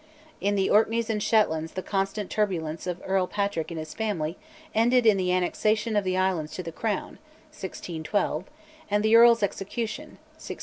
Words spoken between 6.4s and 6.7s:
to